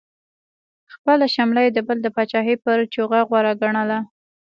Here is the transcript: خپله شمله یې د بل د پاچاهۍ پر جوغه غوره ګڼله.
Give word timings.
خپله 0.93 1.25
شمله 1.35 1.61
یې 1.65 1.71
د 1.73 1.79
بل 1.87 1.97
د 2.03 2.07
پاچاهۍ 2.15 2.55
پر 2.63 2.77
جوغه 2.93 3.19
غوره 3.29 3.53
ګڼله. 3.61 3.99